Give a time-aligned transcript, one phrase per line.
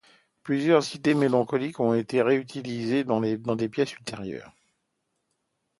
[0.41, 4.51] Plusieurs idées mélodiques ont été réutilisées dans des pièces ultérieures.